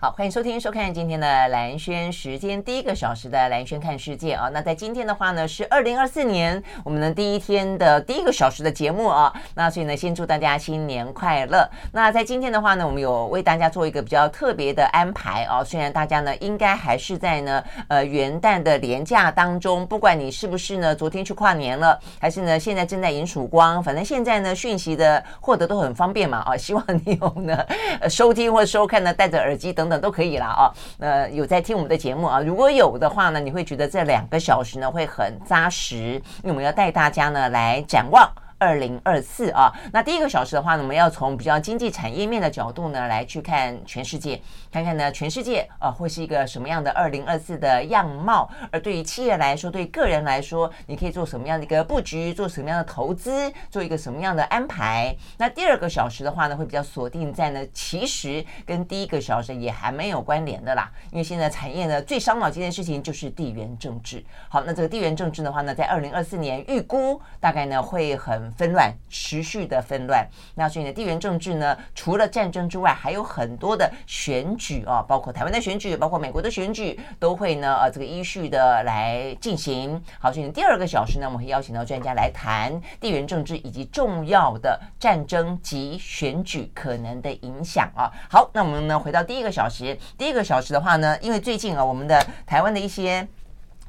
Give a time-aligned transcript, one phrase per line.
[0.00, 4.48] 好，欢迎收听、收看今天的兰轩时间第一个小时的兰轩看世界啊。
[4.52, 9.32] 那在今天的话呢，是二零二四年我们的第一天的第一个小时的节目啊。
[9.56, 11.68] 那所以呢，先祝大家新年快乐。
[11.90, 15.64] 那在今天的话呢，我们有为大家做一个比较特别的安排啊。
[15.64, 26.56] 虽然大家呢，应该还是在呢呃元旦的连假当中，不管你是不是呢昨天去跨年了，还是呢现在正在迎曙光，反正现在呢讯息的获得都很方便嘛啊。
[26.56, 27.66] 希望你有呢
[28.08, 29.87] 收听或收看呢，戴着耳机等。
[29.88, 38.30] 等都可以了啊，呃，有在听我们的节目啊，如果有的话呢，你会觉得这两个小时呢会很扎实，因为我们要带大家呢来展望。
[38.58, 44.40] 二零二四啊，那第一个小时的话呢，我们要从比较经济产业面的角度呢来去看全世界，
[44.72, 48.50] 看看呢全世界啊会是一个什么样的二零二四的样貌。
[48.72, 55.14] 而对于企业来说，对个人来说，你可以做什么样的一个布局，做什么样的投资，做一个什么样的安排。
[55.36, 64.24] 那第二个小时的话呢，会比较锁定在呢，其实跟第一个小时也还没有关联的啦，因为现在产业呢最伤脑筋的事情就是地缘政治。
[64.48, 68.47] 好，那这个地缘政治的话呢，在二零二四年预估大概呢会很。
[68.52, 70.26] 纷乱，持续的纷乱。
[70.54, 80.02] 那所以呢，地缘政治呢，除了战争之外，还有很多的选举啊，包括台湾的选举，包括美国的选举，都会呢，呃，这个依序的来进行。
[80.18, 88.10] 好，所以第二个小时呢，我们会邀请到专家来谈地缘政治以及重要的战争及选举可能的影响啊。
[88.30, 93.26] 好，那我们呢，回到第一个小时，第一个小时的话呢，因为最近啊，我们的台湾的一些。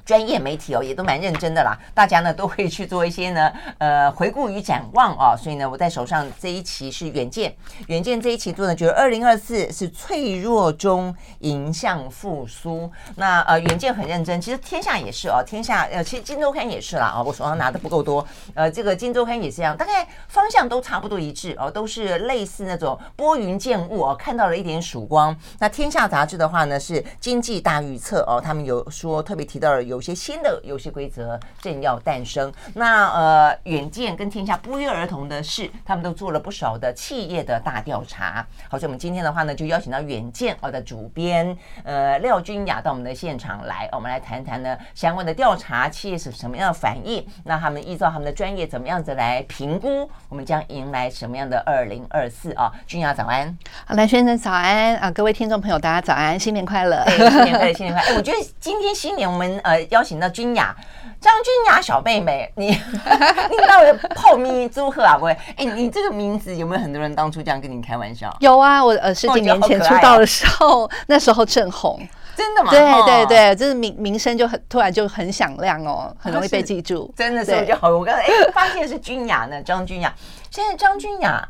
[0.09, 1.77] 专业媒体哦，也都蛮认真的啦。
[1.94, 5.38] 大家呢都会去做一些呢，呃，回顾与展望啊。
[5.38, 7.53] 所以呢，我在手上这一期是远见，
[7.85, 12.91] 远见这一期做呢，觉得二零二四是脆弱中迎向复苏。
[13.17, 17.13] 那呃，远见很认真，其实天下也是哦，天下呃，其实金周刊也是啦。
[17.16, 25.38] 哦，我手上拿的不够多，呃，这个金周刊也是一样，大概方向都差不多一致哦，都是类似那种拨云见雾哦，看到了一点曙光。
[25.59, 29.98] 那天下杂志的话呢，是经济大预测哦，他们有说特别提到了有。
[29.99, 32.49] 有些新的游戏规则正要诞生。
[32.75, 38.47] 那呃，远见跟天下不约而同的是，他们都做了不少的企业的大调查。
[38.69, 47.27] 好，所以我们今天的话呢，就邀请到远见哦的主编呃廖君雅到我们的现场来，我们来谈谈呢相关的调查，企业是什么样的反应？
[47.43, 50.09] 那他们依照他们的专业，怎么样子来评估？
[50.29, 52.71] 我们将迎来什么样的二零二四啊？
[52.87, 53.53] 君雅早安，
[53.85, 58.13] 好，蓝先生早安啊，各位听众朋友大家早安，新年快乐，新年快乐，新年快乐。
[58.13, 59.88] 哎，我觉得今天新年我们呃。
[59.89, 60.75] 邀请到君雅，
[61.19, 65.17] 张君雅小妹妹，你 你到底泡咪祝贺啊？
[65.17, 68.35] 不会，哎，你这个名字有没有很多人当初这样跟你开玩笑？
[68.39, 71.99] 有啊，我呃十几年前出道的时候，哦、 那时候正红，
[72.35, 72.72] 真的吗？
[72.72, 77.13] 对对对，就是名名声就很突然就很响亮哦，很容易被记住。
[77.17, 77.89] 真的是就好。
[77.89, 80.13] 我刚才哎发现是君雅呢，张君雅。
[80.49, 81.47] 现在张君雅。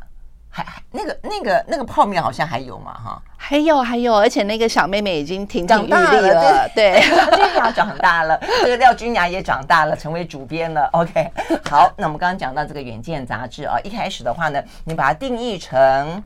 [0.50, 10.88] 还还那个那个那个泡面好像还有嘛哈，还有还有，而且那个小妹妹已经挺挺长大了，对，张君雅长大了， 这个廖君雅也长大了，成为主编了。
[10.94, 11.32] OK，
[11.66, 16.24] 好，那我们刚刚讲到这个《远见》杂志啊，一开始的话呢，你把它定义成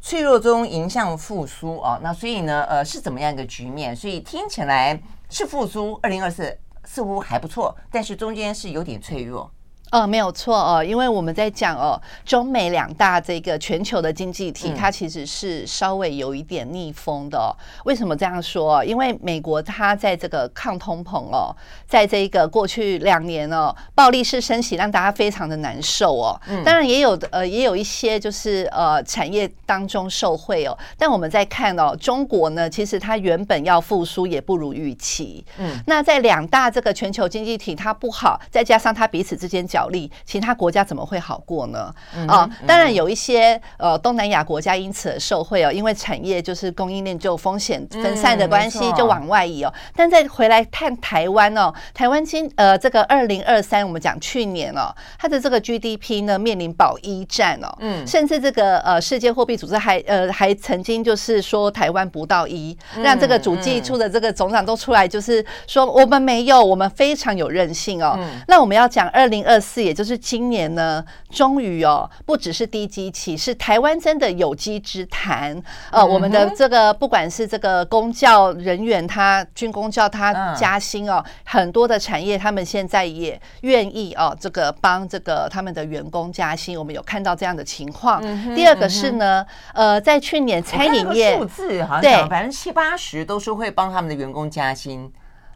[0.00, 3.96] 脆弱中迎向复苏啊，那所以呢，呃，是怎么样一个局面？
[3.96, 5.00] 所以听起来
[5.30, 6.54] 是复苏，二零二四
[6.84, 9.50] 似乎还不错，但是中间是有点脆弱。
[9.94, 17.54] 哦，没有错哦，因为我们在讲哦，中美两大这个全球的经济体，它其实是稍微有一点逆风的哦。
[17.84, 18.84] 为什么这样说？
[18.84, 21.54] 因为美国它在这个抗通膨哦，
[21.86, 26.40] 在这个过去两年哦，暴力式升息让大家非常的难受哦。
[26.64, 30.76] 当然也有呃，也有一些就是呃产业当中受惠哦。
[30.98, 35.46] 但我们在看哦，中国呢，其实它原本要复苏也不如预期。
[35.56, 39.83] 嗯，那在两大这个全球经济体它不好，再加上它彼此之间角。
[39.88, 41.92] 力，其他国家怎么会好过呢？
[42.26, 49.72] 啊，当然有一些呃东南亚国家因此而受惠哦，因为产业就是供应链就风险分散的关系，就往外移哦。
[49.94, 68.18] 但再回来看台湾哦，台湾今呃这个二零二三，我们讲去年哦，它的这个 GDP 呢面临保一战哦，嗯，甚至这个呃世界货币组织还呃还曾经就是说台湾不到一，让这个主计处的这个总长都出来就是说我们没有，我们非常有韧性哦。
[68.48, 69.73] 那我们要讲二零二四。
[69.74, 75.60] 四，也就是今年呢，终于哦，不只是低基期，是台湾真的有机之谈。
[75.90, 86.78] 呃，嗯、我们的这个不管是这个公教人员，他军公教他加薪哦，嗯、很多的产业他们现在也愿意哦，这个帮这个他们的员工加薪。
[86.78, 88.20] 我们有看到这样的情况。
[88.22, 95.12] 嗯、第二个是呢，嗯、呃，在去年餐饮业数字好像对百分之七八十都是会帮他们的员工加薪。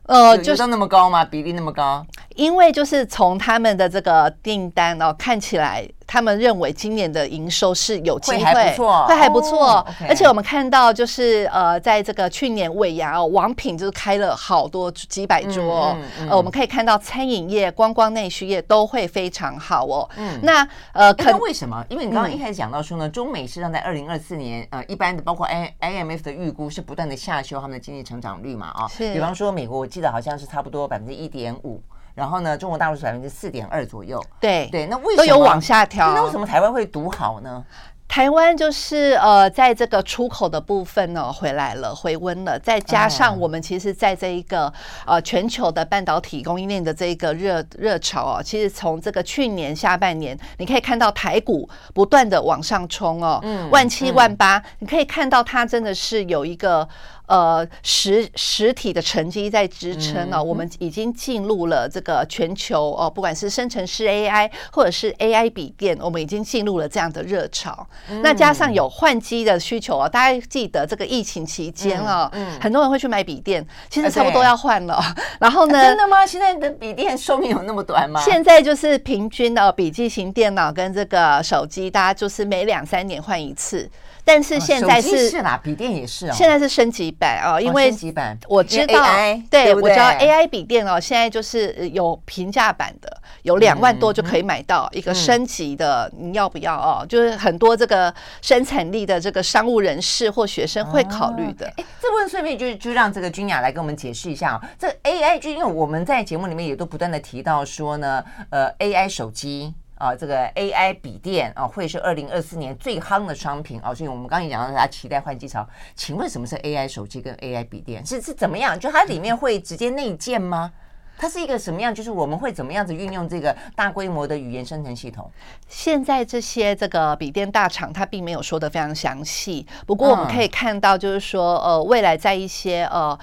[0.08, 1.24] 呃，就那么高吗？
[1.24, 2.04] 比例那么高？
[2.34, 5.88] 因为就是从他们的这个订单哦，看起来。
[6.08, 9.58] 他们认为今年的营收是有机会，会还不错，会还不错。
[9.74, 10.08] Oh.
[10.08, 15.94] 而且我们看到，就是呃，在这个去年尾牙哦，王品就是开了好多几百桌。
[15.94, 20.08] 嗯嗯嗯、呃，我们可以看到餐饮业、观光内需业都会非常好哦。
[20.16, 21.84] 嗯，那呃，可能为什么？
[21.90, 28.68] 因为你刚刚一开始讲到说呢，嗯、中美实际上在二零二四年，呃，一般的包括 I IMF 的预估是不断的下修他们的经济成长率嘛？
[28.68, 29.12] 啊、哦，是。
[29.12, 31.82] 比方说美国，我记得好像是差不多百分之一点五。
[32.18, 34.20] 然后呢，中国大陆是百分之四点二左右。
[34.40, 36.12] 对对，那为什么都有往下调？
[36.14, 37.64] 那为什么台湾会独好呢？
[38.08, 42.58] 台湾就是呃，在这个出口的部分呢，回来了，回温了。
[42.58, 44.72] 再加上我们其实在这一个
[45.06, 56.88] 呃全球的半导体供应链的这一个热热潮哦，其实从这个去年下半年，你可以看到台股不断的往上冲哦，嗯，万七万八，你可以看到它真的是有一个。
[57.28, 67.86] 呃，实实体的成绩在支撑呢、哦，嗯、我们已经进入了这个全球哦，不管是生成式 AI 或者是 AI 笔电，我们已经进入了这样的热潮。
[68.10, 75.02] 嗯、那加上有换机的需求哦，大家记得这个疫情期间哦，嗯嗯、很多人会去买笔电，其实差不多要换了。
[75.40, 75.82] 然后呢？
[75.82, 76.26] 真的吗？
[76.26, 78.20] 现在的笔电寿命有那么短吗？
[78.20, 83.88] 现在就是平均的笔记型电脑跟这个手机，大家就是每两三年换一次。
[84.28, 86.34] 但是现在是是啦，笔电也是哦。
[86.34, 89.06] 现在是升级版哦，因为升级版我知道，
[89.50, 93.10] 对，我知道 AI 笔电哦，现在就是有平价版的，
[93.42, 97.06] 有两万多就可以买到一个升级的，你要不要哦？
[97.08, 101.66] 就是很多这个生产力的这个商务人士或学生会考虑的。
[101.78, 104.60] 哎，这部分顺便就就让这个君雅来跟我们解释一下哦。
[104.78, 109.72] 这 AI 就因为我们在节目里面也都不断的提到说呢，呃，AI 手机。
[109.98, 115.68] 啊，这个 AI 笔电啊，会是二零二四年最夯的商品啊，所以我们刚才讲到大家期待换机潮。
[115.96, 118.06] 请问什么是 AI 手机跟 AI 笔电？
[118.06, 118.78] 是是怎么样？
[118.78, 120.72] 就它里面会直接内建吗？
[121.20, 121.92] 它是一个什么样？
[121.92, 125.28] 就是我们会怎么样子运用这个大规模的语言生成系统？
[125.66, 133.18] 现在这些这个笔电大厂它并没有说的非常详细，不过我们可以看到，就是说呃，未来在一些呃。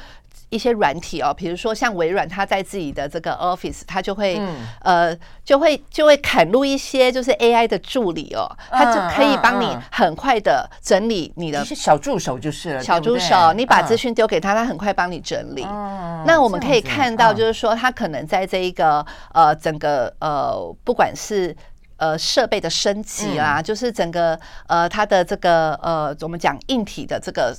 [0.55, 15.63] 一些软体哦，比如说像微软，它在自己的这个 Office，它就会、嗯、呃，就会就会砍入一些就是 AI 的助理哦，它就可以帮你很快的整理你的小助手就是了，小助手，你把资讯丢给他，他很快帮你整理。
[15.69, 21.55] 嗯、那我们可以看到，就是说它可能在这一个呃整个呃，不管是
[21.97, 27.55] 呃设备的升级啦，嗯、就是整个呃它的这个呃，我们讲硬体的这个。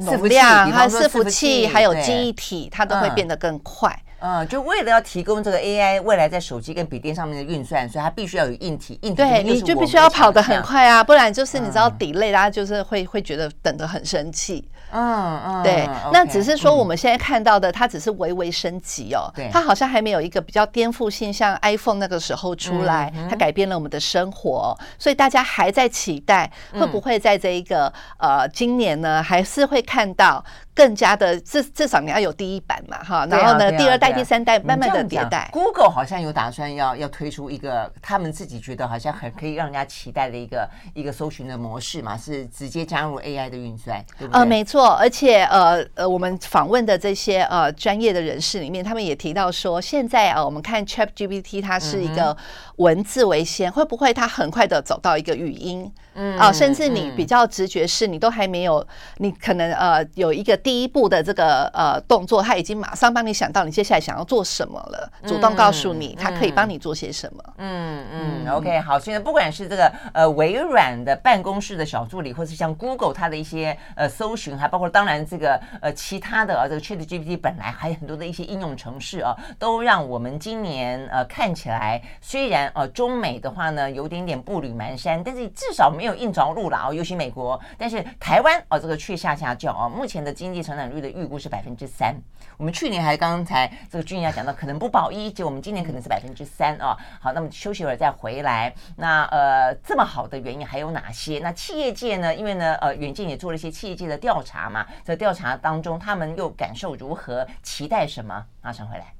[0.00, 3.96] 能量，还有伺服器，还有记忆体，它都会变得更快。
[4.22, 8.98] 嗯，就为了要提供这个 AI 未来在手机跟笔电上面的运算，所以它必须要有硬体。
[9.00, 14.68] 硬体对，你就必须要跑得很快啊，不然就是你知道 delay，大家就是会会觉得等得很生气。
[14.92, 15.88] 嗯嗯，对。
[16.12, 19.30] 那只是说我们现在看到的，它只是微微升级哦。
[19.34, 19.48] 对。
[19.52, 30.44] 它好像还没有一个比较颠覆性，像 iPhone 那个时候出来，它改变了我们的生活，所以大家还在期待会不会在这一个呃今年呢，还是会看到。
[30.80, 35.50] 更加的至至少你要有第一版嘛哈，然后呢，第二代、第三代慢慢的迭代。
[35.52, 44.40] Google 好像有打算要要推出一个他们自己觉得好像很可以让人家期待的一个一个搜寻的模式嘛，是直接加入 AI 的运算，对不对？
[44.40, 52.34] 呃，没错，而且呃呃，我们访问的这些呃专业的人士里面，他们也提到说，现在啊，我们看 ChatGPT 它是一个
[52.76, 55.92] 文字为先，会不会它很快的走到一个语音？
[56.14, 58.84] 嗯啊，甚至你比较直觉是，你都还没有，
[59.18, 67.42] 你可能呃有一个第一步的这个呃动作，他已经马上帮你想到你接下来想要做什么了，主动告诉你他可以帮你做些什么。
[67.58, 89.88] 嗯嗯，OK，好，所以呢不管是这个呃微软的办公室的小助理，或是像 Google 它的一些呃搜寻，还包括当然这个呃其他的啊这个 ChatGPT 本来还有很多的一些应用程式啊，都让我们今年呃看起来虽然呃中美的话呢有点点步履蹒跚，但是至少没有硬着陆了啊，尤其美国，但是台湾哦，这个却下下叫啊。
[89.88, 92.14] 目前的经济成长率的预估是百分之三。
[92.56, 96.96] 我们去年还刚才这个君雅讲到，可能不保一，结果我们今年可能是百分之三啊。
[97.20, 98.74] 好，那么休息一会儿再回来。
[98.96, 101.38] 那呃，这么好的原因还有哪些？
[101.38, 102.34] 那企业界呢？
[102.34, 107.46] 因为呢，呃，远见也做了一些企业界的调查嘛，在调查当中，他们又感受如何？
[107.62, 108.44] 期待什么？
[108.60, 109.14] 马上回来。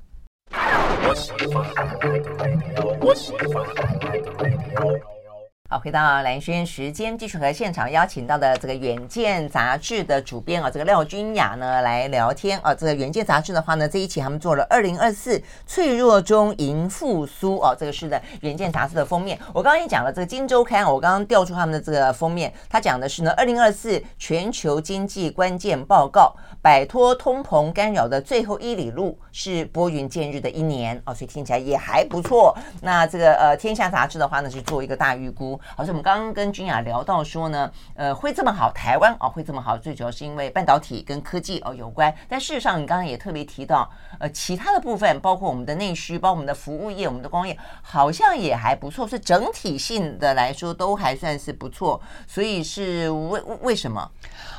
[5.73, 12.75] 好，回到蓝轩时间，继续和现场邀请到的这个《远见》杂志的主编啊，这个廖君雅呢来聊天啊。
[12.75, 19.39] 这个《远见》杂志的话呢，这一期他们做了二零二四脆弱中迎复苏哦，这个是的《远见》杂志的封面。
[19.55, 32.59] 我刚刚也讲了，这个《金周刊》，我刚刚调出他们的这个封面，他讲的是呢，二零二四全球经济关键报告，摆脱通膨干扰的最后一里路是拨云见日的一年哦，所以听起来也还不错。
[32.83, 35.60] 那这个呃，《天下》杂志的话呢，是做一个大预估。
[35.77, 42.15] 好，像我们刚刚跟君雅聊到说呢，呃，会这么好，台湾哦会这么好，最主要是因为半导体跟科技哦有关。
[42.29, 52.01] 但事实上，你刚刚也特别提到，呃，其他的部分，包括我们的内需，包括我们的服务业、我们的工业，好像也还不错，是整体性的来说都还算是不错。
[52.27, 54.11] 所以是为为什么？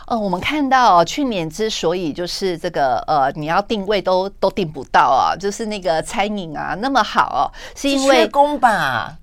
[0.07, 9.17] 呃，我们看到去年之所以就是这个呃，你要定位都都定不到啊，就是那个餐饮啊那么好，是因为缺工吧？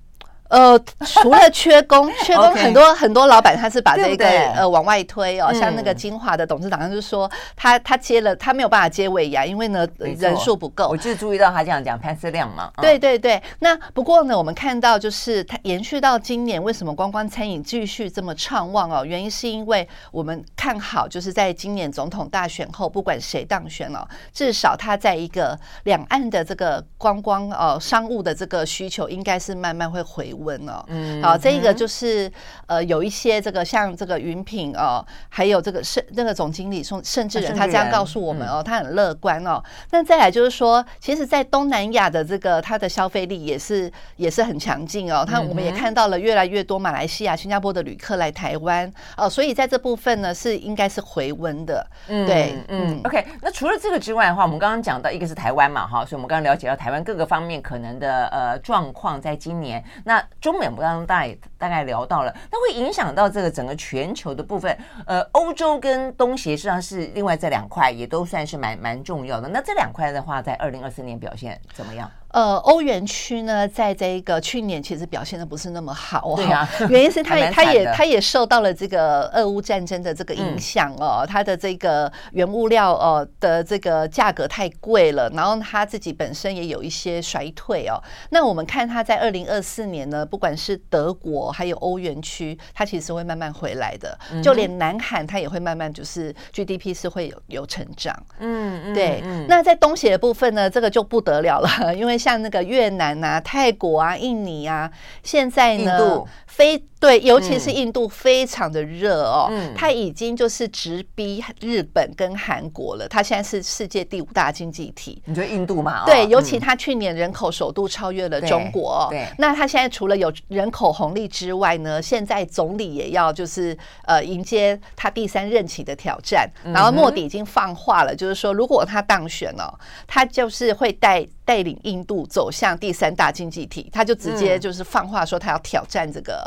[0.49, 10.87] 呃，除了缺工， 缺工很多.很多老板他是把这个呃往外推哦，嗯、像那个金华的董事长，他就说他他接了，他没有办法接尾牙，因为呢人数不够。
[10.89, 12.71] 我就注意到他这样讲潘思亮嘛。
[12.81, 19.05] 对对对，那不过呢，我们看到就是它延续到今年，为什么观光餐饮继续这么畅旺哦？
[19.05, 30.33] 原因是因为我们看好，就是在今年总统大选后，不管谁当选哦，至少他在一个两岸的这个观光呃商务的这个需求，应该是慢慢会回。
[30.39, 32.31] 问哦，嗯，好，这个就是
[32.65, 39.61] 呃，有一些这个像这个云品哦，还有这个甚那个总经理宋，甚至人他这样告诉我们哦，他很乐观哦。
[39.91, 45.25] 那再来就是说，其实，在东南亚的这个它的消费力也是也是很强劲哦。
[45.27, 51.85] 他我们也看到了越来越多马来西亚、新加坡的旅客来台湾哦，所以在这部分呢是应该是回温的。
[52.07, 53.25] 嗯，对，嗯，OK。
[53.41, 60.23] 那除了这个之外的话，我们刚刚讲到一个是台湾嘛，哈，所以我们刚刚了解到台湾各个方面可能的呃状况，在今年那。
[60.41, 64.77] 中美我们刚大大概聊到了，那会影响到这个整个全球的部分。
[65.05, 69.47] 呃，欧洲跟东协实际上是另外这两块，也都算是蛮蛮重要的。
[69.49, 72.09] 那这两块的话，在二零二四年表现怎么样？
[72.31, 88.01] 呃，欧元区呢，在这一个去年其实表现的不是那么好，对啊， 原因是它它也 它也受到了这个俄乌战争的这个影响哦，它的这个原物料哦的这个价格太贵了，然后它自己本身也有一些衰退哦。
[88.29, 99.23] 那我们看它在二零二四年呢，不管是德国还有欧元区，它其实会慢慢回来的，就连南韩它也会慢慢就是 GDP 是会有有成长，嗯，对。
[99.47, 104.91] 那在东协的部分呢，这个就不得了了， 因为像那个越南啊、泰国啊、印尼啊，
[105.23, 106.83] 现在呢，非。
[106.99, 113.07] 对，尤其是印度非常的热哦，嗯、它已经就是直逼日本跟韩国了。
[113.07, 115.23] 它现在是世界第五大经济体。
[115.23, 116.03] 你觉得印度嘛？
[116.05, 119.07] 对，尤其它去年人口首度超越了中国。
[119.11, 126.51] 对，那它现在除了有人口红利之外呢，现在总理也要就是呃迎接他第三任期的挑战。
[126.65, 129.73] 然后莫迪已经放话了，就是说如果他当选了，
[130.05, 133.87] 他就是会带带领印度走向第三大经济体。
[133.93, 136.39] 他就直接就是放话说他要挑战这个。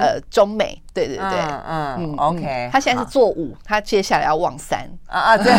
[0.00, 1.26] 呃，中美，对对对，
[1.68, 4.88] 嗯嗯，OK，他现在是做五，他接下来要望三。
[5.06, 5.52] 啊啊， 对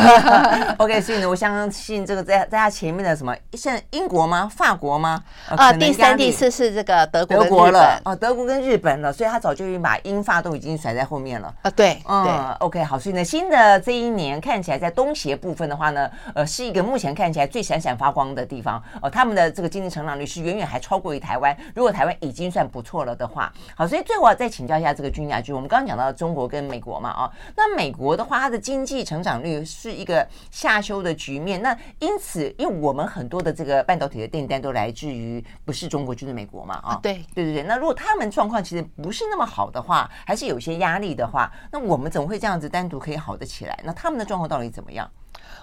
[0.78, 4.50] ，OK，所以呢，我相信这个在在他前面的什么，像英国吗？
[4.50, 5.22] 法国吗？
[5.50, 11.54] 啊，第三、第四是这个德国、德国了，哦，德国跟日本了，所以他早就已经把英法都已经甩在后面了。
[11.62, 24.32] 啊，对，嗯，OK，好，所以呢，新的这一年看起来在东协部分的话呢，呃，是一个目前看起来最闪闪发光的地方哦，他们的这个经济成长率是远远还超过于台湾，如果台湾已经算不错了的话，好，所以最后。
[24.32, 31.62] 再请教一下这个君雅，君我们刚刚讲到中国跟美国嘛，啊，那美国的话，它的经济成长率是一个下修的局面。
[31.62, 37.64] 那因此，因为我们很多的这个半导体的订单都来自于不是中国就是美国嘛，啊，对对对对。
[37.64, 43.78] 那如果他们状况其实不是那么好的话，还是有些压力的话，那我们怎么会这样子单独可以好得起来？
[43.84, 45.10] 那他们的状况到底怎么样？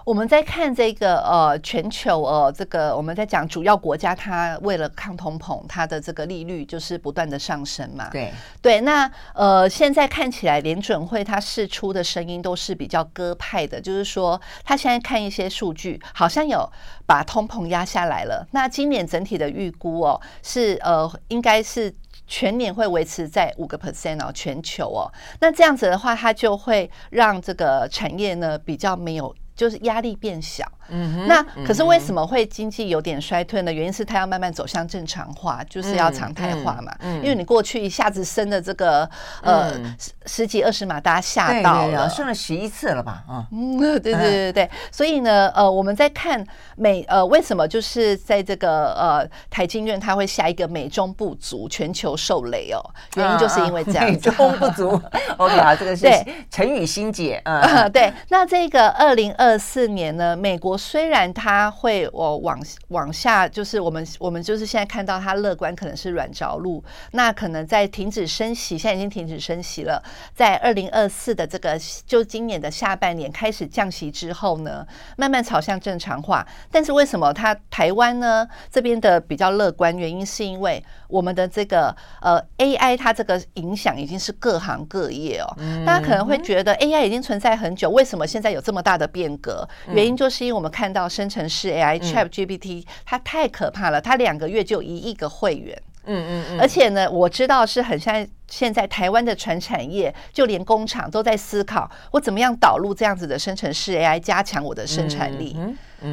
[0.05, 8.09] 我们在看这个呃全球呃这个我们在讲主要国家，它为了抗通膨，它的这个利率就是不断的上升嘛。
[8.11, 8.33] 对
[8.63, 16.67] 对，那呃现在看起来联准会它释出的声音都是比较鸽派的，就是说它现在看一些数据，好像有
[17.05, 18.47] 把通膨压下来了。
[18.53, 21.95] 那今年整体的预估哦是呃应该是
[22.27, 25.13] 全年会维持在五个 percent 哦，全球哦。
[25.41, 29.35] 那这样子的话，它就会让这个产业呢比较没有。
[29.59, 30.78] 就是压力变小。
[30.91, 33.73] 嗯哼，那可是为什么会经济有点衰退呢？
[33.73, 36.95] 原因是它要慢慢走向正常化，就是要常态化嘛。
[37.01, 39.09] 嗯，因为你过去一下子升的这个
[39.43, 43.23] 呃十十几二十码，大家吓到了，升了十一次了吧？
[43.29, 44.71] 啊，嗯，对对对对。
[44.91, 46.43] 所以呢，呃，我们在看
[46.77, 52.81] 美呃为什么就是在这个呃台经院它会下一个美中不足，全球受累哦，
[53.17, 54.05] 原因就是因为这样。
[54.09, 54.91] 美中不足，
[55.37, 56.09] OK 好，这个是
[56.51, 57.43] 成语新解。
[57.45, 58.11] 嗯， 对。
[58.31, 60.78] 那这个二零二四年呢，美国。
[60.79, 62.59] 虽然它会我往
[62.89, 76.47] 往下，就是我们我们就是现在看到它乐观可能是软着陆，那可能在停止升息，现在已经停止升息了，在二零二四的这个就今年的下半年开始降息之后呢，慢慢朝向正常化。
[76.71, 79.99] 但是为什么它台湾呢这边的比较乐观？
[79.99, 89.69] 原因是因为我们的这个呃 AI 它这个影响已经是各行各业哦，大家可能会觉得 AI 已经存在很久，为什么现在有这么大的变革？
[89.89, 90.69] 原因就是因为我们。
[90.71, 95.77] 看到生成式 AI ChatGPT，它太可怕了，它两个月就一亿个会员，
[96.09, 105.57] 嗯嗯嗯，而且呢，我知道是很像现在台湾的传产业，就连工厂都在思考，我怎么样导入这样子的生成式 AI，加强我的生产力。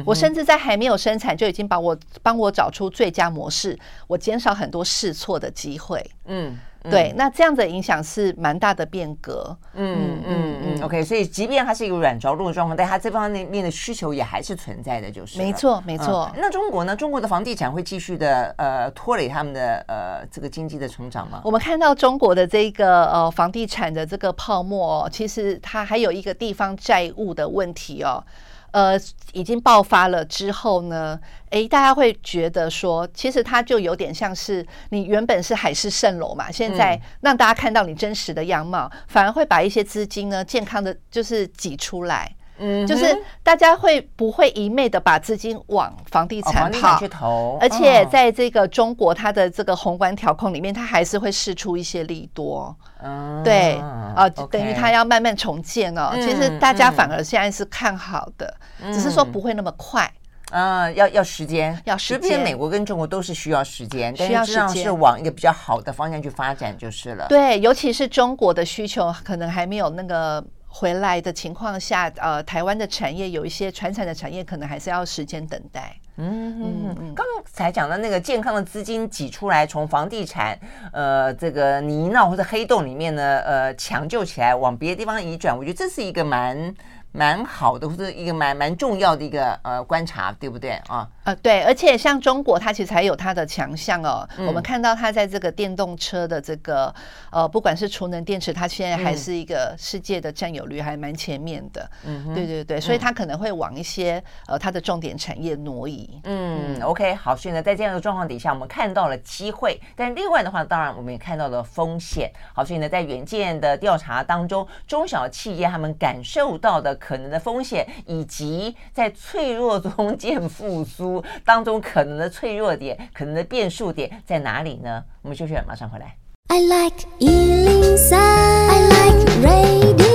[0.04, 6.04] 我甚至在还没有生产就已经把我帮我找出最佳模式，我减少很多试错的机会。
[6.26, 6.58] 嗯。
[6.90, 9.56] 对，那这样的影响是蛮大的变革。
[9.74, 16.30] 嗯嗯嗯，OK，所以即便它是一个软着陆的状况，但它这方面的需求也还是存在的，就是没错没错。
[16.36, 16.96] 那中国呢？
[16.96, 21.40] 中国的房地产会继续的呃拖累他们的呃这个经济的成长吗？
[21.44, 28.24] 我们看到中国的这个呃房地产的这个泡沫，其实它还有一个地方债务的问题哦。
[28.72, 29.00] 呃，
[29.32, 31.18] 已经爆发了之后呢，
[31.50, 42.35] 诶，大家会觉得说，其实它就有点像是你原本是海市蜃楼嘛，现在让大家看到你真实的样貌，嗯、反而会把一些资金呢，健康的就是挤出来。
[42.58, 47.58] 嗯，就是大家会不会一昧的把资金往房地产跑去投？
[47.60, 52.74] 而且在这个中国，它的这个宏观调控里面，它还是会释出一些利多。
[53.02, 53.74] 嗯，对
[54.14, 56.12] 啊，等于它要慢慢重建哦。
[56.14, 58.54] 其实大家反而现在是看好的，
[58.92, 60.10] 只是说不会那么快。
[60.52, 62.42] 嗯，要要时间，要时间。
[62.42, 67.26] 美国跟中国都是需要时间，需要时间是往一个比较好的方向去发展就是了。
[67.28, 70.42] 对，尤其是中国的需求可能还没有那个。
[70.78, 75.96] 回来的情况下，呃，台湾的产业有一些传产的产业，可能还是要时间等待。
[76.18, 77.14] 嗯嗯嗯。
[77.14, 80.58] 刚才讲的那个健康的资金挤出来，从房地产
[80.92, 86.74] 呃这个泥淖或者黑洞里面呢，呃抢救起来，往别的地方移转，我觉得这是一个蛮。
[87.16, 91.08] 蛮好的，或者一个蛮蛮重要的一个呃观察，对不对啊？
[91.24, 94.28] 呃，对，而且像中国，它其实还有它的强项哦。
[94.36, 96.94] 嗯、我们看到它在这个电动车的这个
[97.30, 101.90] 呃，不管是储能电池，它现在还是一个世界的占有率还蛮前面的。
[102.04, 106.20] 嗯，对对对，所以它可能会往一些呃它的重点产业挪移。
[106.24, 112.30] 嗯，OK，好，所以呢，在这样的状况底下，我们看到了机会，但另外的话，当然我们也看到了风险。
[112.52, 116.94] 好，所以呢，在远见的调查当中，中小企业他们感受到的。
[117.06, 125.04] 可能的风险，以及在脆弱中见复苏当中可能的脆弱点、可能的变数点在哪里呢？
[125.22, 126.16] 我们休息，马上回来。
[126.48, 130.05] I like 103, I like radio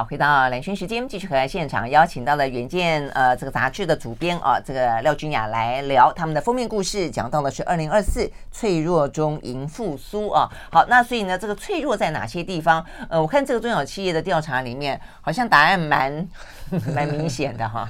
[0.00, 10.48] 好，回到蓝轩时间，继续和现场邀请到了远见呃这个杂志的主编啊，这个廖君雅来聊他们的封面故事，讲到的是二零二四脆弱中迎复苏啊。
[10.72, 12.82] 好，那所以呢，这个脆弱在哪些地方？
[13.10, 16.26] 呃，我看这个中小企业的调查里面，好像答案蛮
[16.96, 17.86] 蛮明显的哈。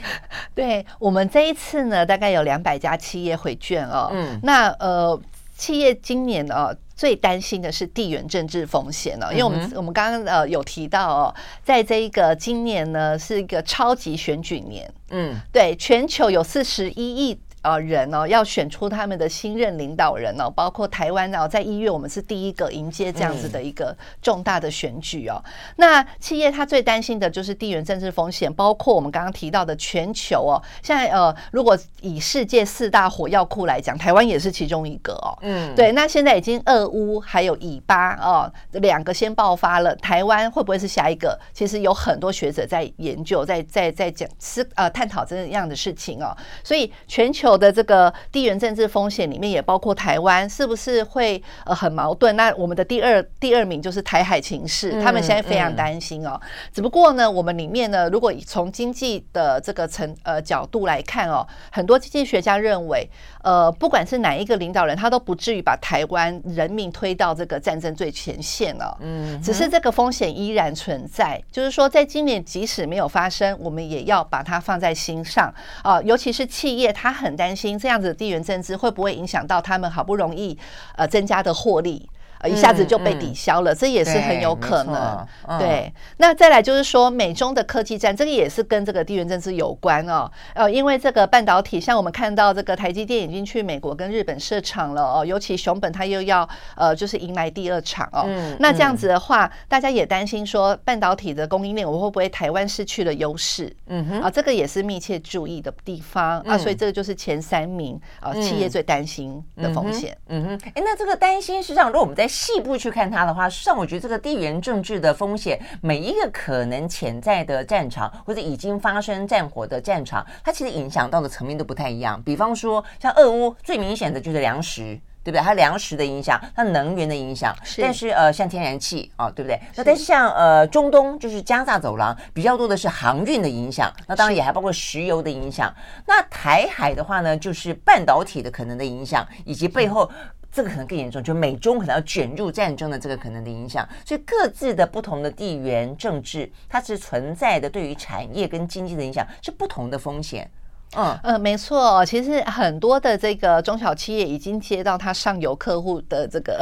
[0.56, 4.08] 对我们这一次呢，大概有两百家企业回卷哦。
[4.14, 5.20] 嗯，那呃，
[5.60, 6.74] 企业今年哦。
[7.00, 17.40] 最担心的是地缘政治风险哦，因为我们我们刚刚呃有提到哦，在这一个今年呢是一个超级选举年，嗯，对，全球有四十一亿。
[17.62, 25.42] 呃，人哦，要选出他们的新任领导人哦，包括台湾哦，在一月我们是第一个迎接这样子的一个重大的选举哦。
[25.76, 30.56] 那企业他最担心的就是地缘政治风险，包括我们刚刚提到的全球哦。
[30.82, 35.36] 现在呃，如果以世界四大火药库来讲，台湾也是其中一个哦。
[35.42, 35.92] 嗯，对。
[35.92, 41.38] 那现在已经俄乌还有以巴哦，两个先爆发了，台湾会不会是下一个？
[41.52, 46.34] 其实有很多学者在研究，在在在讲思呃探讨这样的事情哦。
[46.64, 47.49] 所以全球。
[47.50, 52.36] 球的这个地缘政治风险里面也包括台湾，是不是会呃很矛盾？
[52.36, 56.40] 那我们的第二第二名就是台海情势，他们现在非常担心哦。
[56.72, 63.08] 只不过呢，我们里面呢，如果从经济的这个层呃角度来看哦，很多经济学家认为，
[63.42, 68.96] 呃，不管是哪一个领导人，他都不至于把台湾人民推到这个战争最前线了。
[69.00, 80.58] 嗯，只是这个风险依然存在，就是说，在今年即使没有发生，我们也要把它放在心上啊，尤其是企业，它很担心这样子的地缘政治会不会影响到他们好不容易
[80.94, 82.06] 呃增加的获利。
[82.48, 85.26] 一下子就被抵消了，这也是很有可能。
[85.58, 90.30] 对，对，那再来就是说，美中的科技战，这个也是跟这个地缘政治有关哦。
[90.54, 98.24] 呃，因为这个半导体，像我们看到这个台积电已经去美国跟日本设厂了哦，尤其熊本它又要呃，就是迎来第二厂哦。
[98.26, 103.74] 嗯、那这样子的话，大家也担心说，半导体的供应链，我会不会台湾失去了优势？
[103.86, 106.58] 嗯哼，啊，这个也是密切注意的地方、嗯、啊。
[106.58, 110.16] 所以这个就是前三名啊，企业最担心的风险。
[110.28, 122.22] 嗯哼，哎、嗯，那这个担心实际上，如果我们在细部去看它的话，实际上我觉得这个地缘政治的风险，每一个可能潜在的战场或者已经发生战火的战场，它其实影响到的层面都不太一样。
[122.22, 125.40] 比方说，像俄乌最明显的就是粮食，对不对？
[125.40, 127.54] 它粮食的影响，它能源的影响。
[127.78, 129.58] 但是呃，像天然气啊，对不对？
[129.74, 135.72] 那但是像呃中东，就是加萨走廊比较多的是航运的影响，那当然也还包括石油的影响。
[136.06, 140.10] 那台海的话呢，就是半导体的可能的影响，以及背后。
[140.52, 150.50] 这个可能更严重，就美中可能要卷入战争的这个可能的影响，所以各自的不同的地缘政治，它是存在的对于产业跟经济的影响是不同的风险。
[150.96, 156.60] 嗯嗯、呃，没错，其实很多的这个中小企业已经接到他上游客户的这个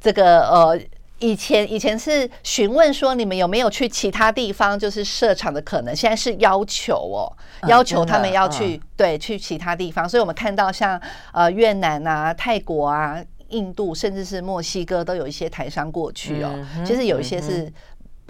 [0.00, 0.80] 这个呃，
[1.20, 7.32] 以前以前是询问说你们有没有去其他地方就是设厂的可能，现在是要求哦，
[7.68, 8.76] 要求他们要去。
[8.76, 11.00] 嗯对，去其他地方，所以我们看到像
[11.32, 13.16] 呃越南啊、泰国啊、
[13.48, 16.50] 印度，甚至是墨西哥，都有一些台商过去哦。
[16.76, 17.72] 嗯、其实有一些是。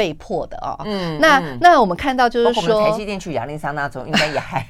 [0.00, 4.66] 被迫的哦，嗯，那那我们看到就是说，台积电去亚利桑那州应该也还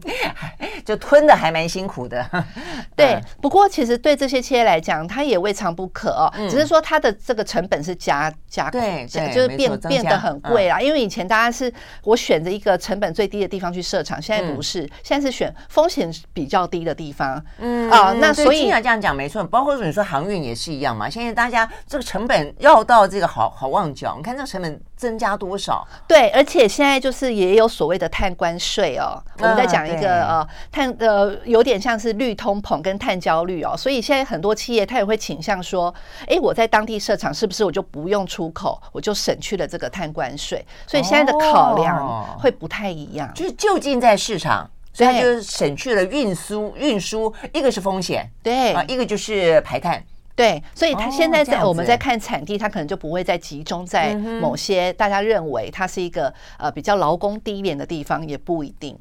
[0.84, 2.22] 就吞的还蛮辛苦的，
[2.94, 3.18] 对。
[3.40, 10.78] 不过其实对这些企业来讲，它也未尝不可哦，只是说它的这个成本是加加对，就是变变得很贵啊。
[10.78, 11.72] 因为以前大家是
[12.04, 17.42] 我选择一个成本最低的地方去设厂，现在不是，现在是选风险比较低的地方。
[17.56, 21.08] 嗯啊，那所以这样讲没错，包括你说航运也是一样嘛。
[21.08, 25.86] 现在大家这个成本要到这个好好旺角，你看这个们增加多少？
[26.06, 29.22] 对，而且现在就是也有所谓的碳关税哦。
[29.38, 33.76] 我们在讲一个呃碳呃，有点像是绿通膨跟碳焦虑哦。
[33.76, 35.94] 所以现在很多企业它也会倾向说，
[36.26, 40.64] 哎，我在当地设厂是不是我就不用出口，我就省去了这个碳关税？
[40.86, 50.04] 所以现在的考量会不太一样，就是就近在市场，所以它就是省去了运输运输，一个是风险，对啊，一个就是排碳。
[50.38, 58.96] 对，所以他现在在我们在看产地，他可能就不会再集中在某些大家认为它是一个呃比较劳工低廉的地方，也不一定。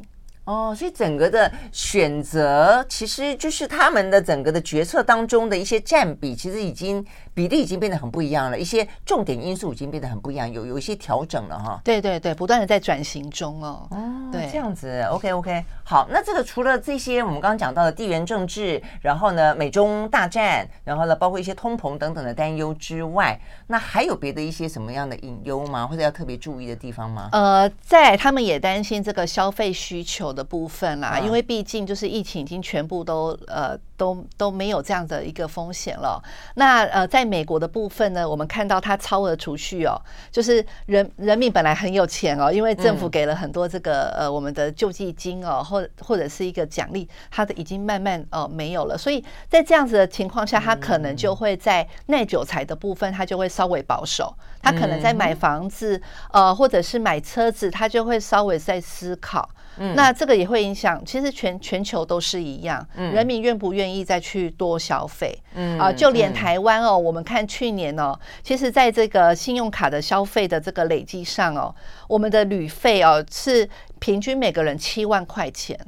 [0.45, 11.82] 哦，所以整个的选择其实就是他们的整个的决策当中的一些占比，其实已经比例已经变得很不一样了，一些重点因素已经变得很不一样，有有一些调整了哈。
[11.84, 13.86] 对对对，不断的在转型中哦。
[13.91, 14.27] 哦，对，
[14.58, 25.86] 这样子，OK OK，好，那这个除了这些我们刚刚讲到的地缘政治，然后呢美中大战，然后呢包括一些通膨等等的担忧之外，那还有别的一些什么样的隐忧吗？
[25.86, 27.30] 或者要特别注意的地方吗？
[27.34, 36.21] 呃，在他们也担心这个消费需求的部分啦，因为毕竟就是疫情已经全部都呃都都没有这样的一个风险了。
[36.55, 39.99] 那呃，在美国的部分呢，我们看到它超额储蓄哦，
[40.31, 48.97] 就是人人民本来很有钱哦，因为政府给了很多这个呃我们的救济金哦，或或者是一个奖励，它的已经慢慢呃没有了。
[48.97, 54.33] 所以在这样子的情况下，它可能就会在耐久财的部分，它就会稍微保守。
[54.62, 59.49] 它可能在买房子呃或者是买车子，它就会稍微在思考。
[59.80, 71.74] 嗯，那这个也会影响，其实全全球都是一样，嗯，人民愿不愿意再去多消费，嗯啊，就连台湾哦，我们看去年哦，其实在这个信用卡的消费的这个累计上哦，
[72.08, 75.80] 我们的旅费哦是平均每个人七万块钱。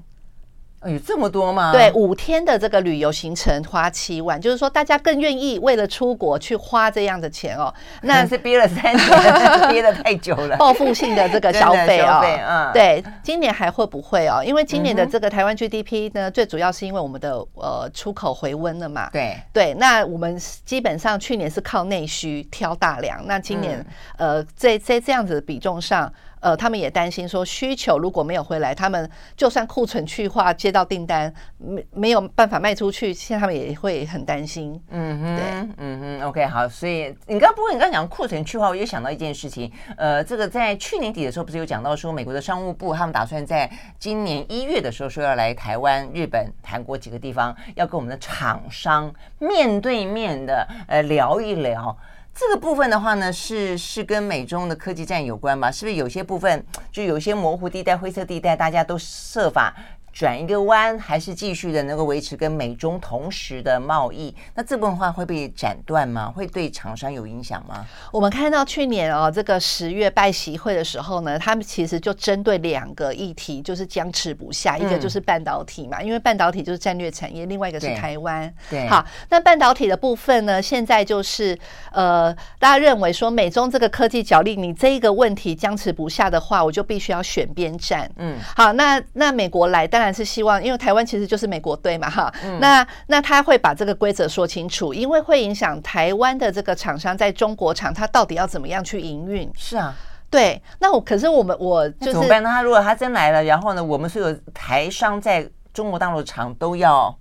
[0.86, 1.74] 有这么多吗？
[1.74, 7.74] 对，五天的这个旅游行程花七万，就是说大家更愿意为了出国去花这样的钱哦。
[8.04, 9.08] 那是憋了三年，
[9.70, 12.72] 憋得太久了，报复性的这个消费啊、哦。
[12.72, 14.42] 嗯，对，今年还会不会哦？
[14.42, 19.10] 因为今年的这个台湾 GDP 呢，最主要是因为我们的呃出口回温了嘛。
[19.12, 23.86] 对对，那我们基本上去年是靠内需挑大梁，那今年、
[24.18, 26.12] 嗯、呃在在这样子的比重上。
[26.40, 34.82] 呃，他们也担心说，需求如果没有回来，他们就算库存去化，接到订单没没有办法卖出去，现在他们也会很担心。
[34.90, 51.98] 嗯哼，对，嗯哼，OK，好，所以你刚不过你刚讲库存去化，我也想到一件事情，呃，这个在去年底的时候不是有讲到说，美国的商务部他们打算在今年一月的时候说要来台湾、日本、韩国几个地方，要跟我们的厂商面对面的呃聊一聊。
[52.34, 55.70] 这个部分的话呢，是是跟美中的科技战有关吧？
[55.70, 59.76] 是不是有些部分就有些模糊地带、灰色地带，大家都设法。
[60.20, 64.36] 转一个弯，还是继续的能够维持跟美中同时的贸易？
[64.54, 66.30] 那这部分话会被斩断吗？
[66.30, 67.86] 会对厂商有影响吗？
[68.12, 74.78] 我们看到去年哦，这个十月拜习会的时候呢，他们其实就针对两个议题，就是僵持不下。
[74.78, 78.54] 一个就是半导体嘛，因为半导体就是战略产业；另外一个是台湾。
[78.70, 81.58] 对，好，那半导体的部分呢，现在就是
[81.94, 88.12] 呃，大家认为说美中这个科技角力，你这一个问题僵持不下的话，我就必须要选边站。
[88.18, 90.09] 嗯，好，那那美国来，当然。
[90.14, 99.52] 是希望，因为台湾其实就是美国队嘛，哈，嗯、那那他会把这个规则说清楚，因为会影响台湾的这个厂商在中国厂，他到底要怎么样去营运？
[99.56, 99.96] 是啊，
[100.30, 100.62] 对。
[100.80, 102.50] 那我可是我们我就是怎么办呢？
[102.50, 107.18] 他如果他真来了，然后呢，我们所有台商在中国大陆厂都要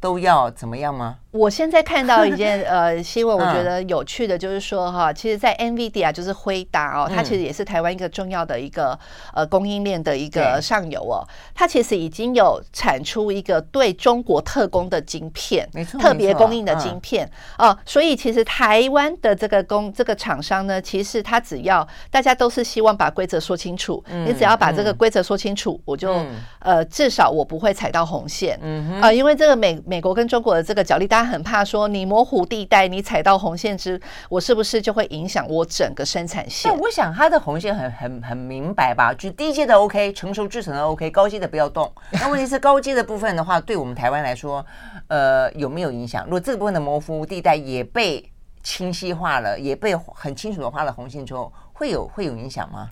[0.00, 1.18] 都要怎么样吗？
[1.32, 8.98] 我现在看到一件 呃新闻，我觉得有趣的，就是说哈，其实，在 NVIDIA 就是辉达哦，它其实也是台湾一个重要的一个
[9.32, 11.22] 呃供应链的一个上游哦，
[11.54, 26.26] 它其实已经有产出一个对中国特供的晶片，没错，特别供应的晶片哦，所以其实台湾的这个供这个厂商呢，其实它只要大家都是希望把规则说清楚，你只要把这个规则说清楚，我就
[26.58, 31.19] 呃至少我不会踩到红线，嗯啊，因为这个美美国跟中国的这个角力大。
[31.20, 36.72] 他很怕说，你模糊地带，你踩到红线之，我是不是就会影响我整个生产线？
[36.72, 39.12] 那我想他的红线很很很明白吧？
[39.12, 41.92] 就低阶的 OK，成熟制成的 OK，高阶的不要动。
[42.12, 44.64] 那问题是高阶的部分的话，对我们台湾来说，
[45.08, 46.24] 呃，有没有影响？
[46.24, 52.88] 如果这个部分的模糊地带也被清晰化了，也被很清楚的画了红线之后，会有会有影响吗？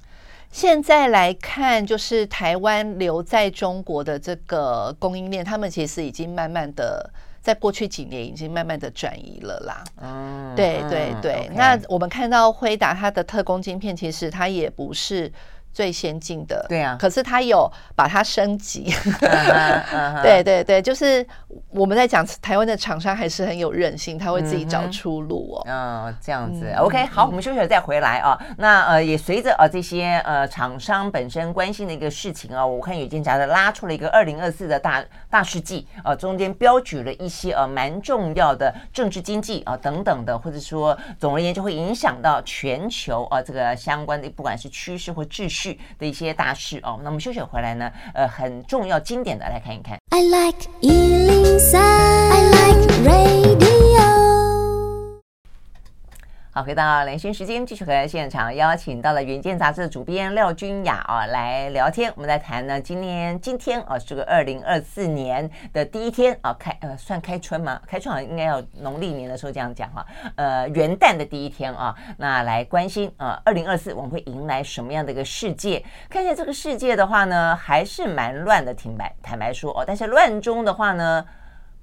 [0.51, 7.11] 现在来看，就是台湾留在中国的这个供应链，他们其实已经慢慢的。
[7.49, 9.83] 在过去几年已经慢慢的转移了啦。
[10.03, 11.51] 嗯，对对对。
[11.55, 15.33] 那我们看到辉达它的特供晶片，其实它也不是。
[15.73, 18.93] 最先进的，对啊，可是他有把它升级，
[20.23, 21.25] 对对对，就是
[21.71, 25.63] 我们在讲台湾的厂商还是很有韧性，他会自己找出路哦。
[25.69, 28.37] 嗯，这样子，OK，好，我们休息了再回来啊。
[28.57, 45.58] 那呃，也随着呃这些呃厂商本身关心的一个事情啊，我看有间杂志拉出了一个二零二四的大大事记啊，中间标举了一些呃蛮重要的政治经济啊等等的，或者说总而言之会影响到全球啊这个相关的不管是趋势或秩序。
[45.99, 49.99] 的一些大事哦，那我们休息回来呢，呃，很重要经典的来看一看。
[50.11, 53.68] I like 103, I like radio
[56.59, 62.13] 好，回到连线时间，继续和现场邀请到了《远见》杂志的主编廖君雅啊来聊天。
[62.17, 67.81] 我们在谈呢，今年今天啊，这个二零二四年的第一天啊，开呃算开春吗？
[67.87, 70.05] 开春好像应该要农历年的时候这样讲哈。
[70.35, 75.85] 呃，元旦的第一天啊，那来关心啊，二零二四我们会迎来什么样的一个世界？
[76.11, 79.85] 看一下这个世界的话呢，还是蛮乱的，挺白坦白说哦。
[79.87, 81.25] 但是乱中的话呢，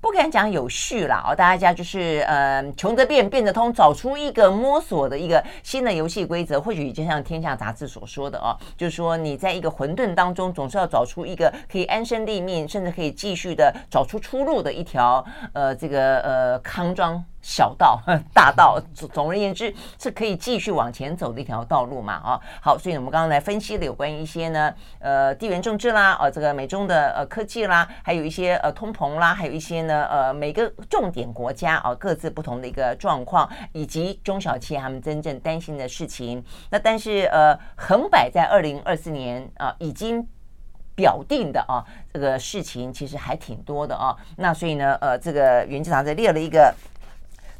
[0.05, 6.61] 不敢讲有序了哦，大家就是呃穷则变，变则通，找出一个摸索的一个新的游戏规则。
[6.61, 17.25] 或许就像《天下》杂志所说的哦，就是说你在一个混沌当中，总是要找出一个可以安身立命，甚至可以继续的找出出路的一条呃这个呃康庄。
[17.47, 18.01] 小道、
[18.33, 22.13] 大道，总总而言之是可以继续往前走的一条道路嘛？
[22.15, 36.43] 啊，好，所以我们刚刚来分析了有关一些呢，呃，地缘政治啦，呃，这个美中的呃科技啦，还有一些呃通膨啦，还有一些呢，呃，每个重点国家啊各自不同的一个状况，以及中小企业他们真正担心的事情。
[36.71, 40.27] 那但是呃，横摆在二零二四年啊，已经
[40.95, 44.17] 表定的啊，这个事情其实还挺多的啊。
[44.37, 46.73] 那所以呢，呃，这个远见杂志列了一个。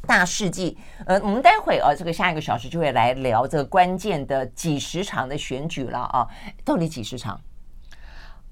[0.06, 6.26] 大事记，呃，我们待会儿啊，这个下一个小时就会来聊这个关键的几十场的选举了啊，
[6.64, 7.40] 到底几十场？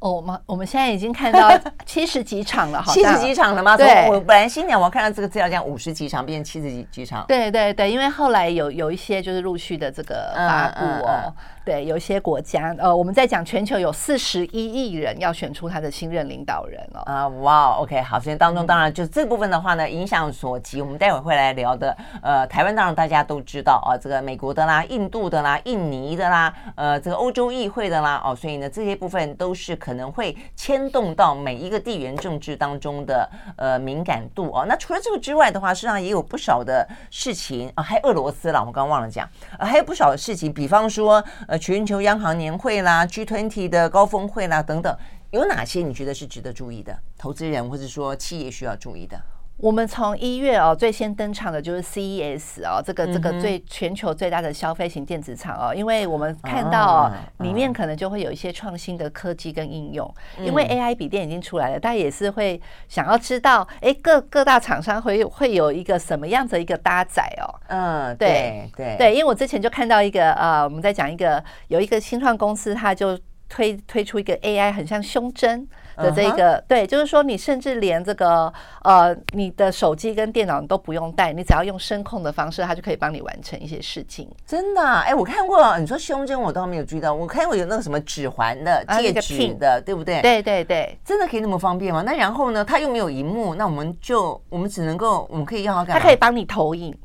[0.05, 1.51] 哦，我们我们现在已经看到
[1.87, 3.75] 七十几场了，好七十几场了吗？
[3.75, 7.25] 对，我本来心想我看到这个资料讲五十几场，变成七十几几场。
[7.27, 11.07] 对对对，因为后来有有一些就是陆续的这个发布哦。
[11.07, 17.01] 嗯嗯嗯对，有一些国家，呃，我们在讲全球有四十一亿人要选出他的新任领导人哦。
[17.07, 21.97] 啊，哇，OK，好，所以当中当然就这部分的话呢，影响所及，我们待会会来聊的。
[22.21, 34.66] 呃，台湾当然大家都知道啊，这个美国的啦、印度的啦、印尼的啦，呃，这个欧洲议会的啦，哦，所以呢，这些部分都是可可能会牵动到每一个地缘政治当中的呃敏感度哦。
[34.68, 39.24] 那除了这个之外的话，实上也有不少的事情啊，还有俄罗斯啦，我刚刚忘了讲，
[39.57, 41.59] 啊，还有不少的事情，比方说呃。
[41.64, 44.94] 全球央行年会啦，G20 的高峰会啦，等等，
[45.30, 46.94] 有哪些你觉得是值得注意的？
[47.16, 49.18] 投资人或者说企业需要注意的？
[49.57, 67.47] 我们从一月哦，最先登场的就是 CES 哦，这个这个最全球最大的消费型电子厂哦，因为我们看到哦，里面可能就会有一些创新的科技跟应用，因为 AI 笔电已经出来了，大家也是会想要知道，哎，各各大厂商会会有一个什么样的一个搭载哦。
[67.69, 73.17] 嗯，对对对，因为我之前就看到一个呃，我们在讲一个有一个新创公司，它就
[73.49, 75.67] 推推出一个 AI 很像胸针。
[75.96, 76.64] 的这个、uh huh.
[76.68, 78.52] 对，就是说你甚至连这个
[78.83, 84.28] 呃，你的手机跟电脑你都不用带，你只要用声控的方式，它就可以帮你完成一些事情。
[84.46, 85.04] 真的、啊？
[85.07, 90.20] 哎，我看过，你说胸针我倒没有注意到，我看过有那个什么指环的戒指的，啊、对不对？
[90.22, 92.02] 对对对，真的可以那么方便吗？
[92.04, 96.00] 那然后呢，它又没有荧幕，那我们就我们只能够，我们可以要它干嘛？
[96.00, 96.96] 它可以帮你投影，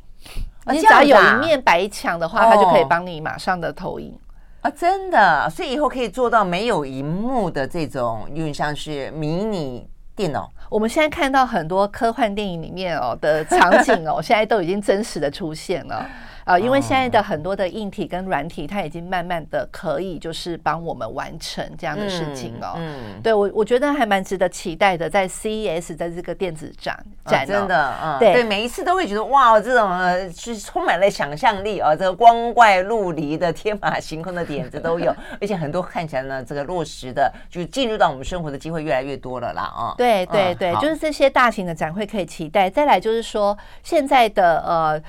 [0.66, 4.18] 啊、你只要有一面白墙的话，它就可以帮你马上的投影。
[4.62, 10.52] 啊，真的，所以以后可以做到没有荧幕的这种，有点像是迷你电脑。
[10.70, 16.06] 我们现在看到很多科幻电影里面哦的场景哦， 现在都已经真实的出现了。
[16.50, 22.74] 啊，因为现在的很多的硬体跟软体，它已经慢慢的可以就是帮我们完成这样的事情哦。
[22.78, 39.94] 嗯，嗯对我我觉得还蛮值得期待的，在 CES 在这个电子展展、真的，嗯，对，对，每一次都会觉得哇，这种呃是充满了想象力啊、哦，这个光怪陆离的天马行空的点子都有， 而且很多看起来呢，这个落实的就进入到我们生活的机会越来越多了啦啊。
[39.96, 42.68] 对对对，嗯、就是这些大型的展会可以期待。
[42.68, 45.00] 再来就是说现在的呃。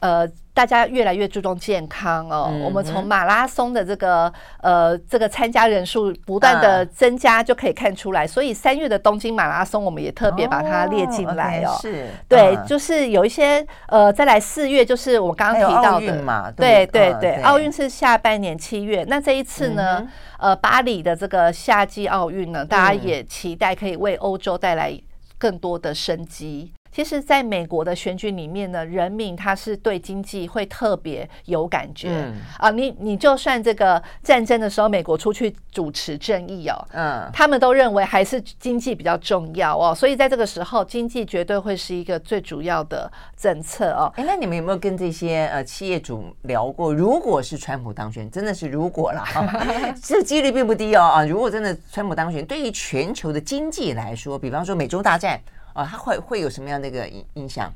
[0.00, 2.48] 呃，大家越来越注重健康哦。
[2.50, 4.32] 嗯、我们从马拉松的这个
[4.62, 8.24] 呃这个参加人数不断的增加就可以看出来。
[8.24, 11.78] 嗯、所以三月的东京马拉松，我们也特别把它列进来哦。
[11.80, 19.04] 是，对，嗯、就是有一些呃，再来四月就是我刚刚提到的嘛，对对对，奥运是下半年七月。
[19.06, 19.98] 那这一次呢，
[20.38, 24.98] 嗯、呃，巴黎的这个夏季奥运呢，大家也期待可以为欧洲带来
[25.36, 26.72] 更多的生机。
[26.92, 32.70] 其实，在美国的选举里面呢，人民他是对经济会特别有感觉、嗯、啊。
[32.70, 39.94] 你你就算这个战争的时候，美国出去主持正义哦，嗯，他们都认为还是经济比较重要哦。
[39.94, 44.12] 所以在这个时候，经济绝对会是一个最主要的政策哦。
[44.16, 46.92] 哎，那你们有没有跟这些呃企业主聊过？
[46.92, 49.24] 如果是川普当选，真的是如果啦，
[50.02, 51.24] 这几率并不低哦啊。
[51.24, 55.40] 如果真的川普当选，对于全球的经济来说，比方说美洲大战。
[55.74, 57.72] 哦，它会会有什么样的一个影影响？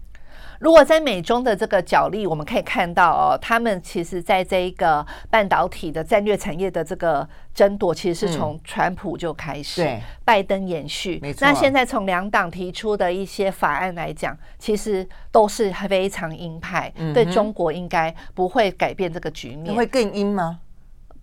[0.60, 11.18] 如果在美中的这个角力，我们可以看到哦，他们其实在这一个半导体的战略产业的这个争夺，其实是从川普就开始，拜登延续。
[11.20, 11.46] 没错。
[11.46, 19.74] 那现在从两党提出的一些法案来讲，其实都是非常鹰派，嗯、对中国应该不会改变这个局面。
[19.74, 20.60] 会更鹰吗？